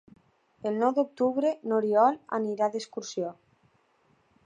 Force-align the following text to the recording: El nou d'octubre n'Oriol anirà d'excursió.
El 0.69 0.79
nou 0.83 0.93
d'octubre 0.99 1.53
n'Oriol 1.73 2.19
anirà 2.41 2.73
d'excursió. 2.77 3.39